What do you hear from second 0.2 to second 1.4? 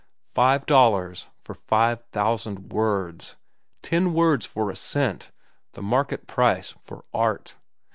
Five dollars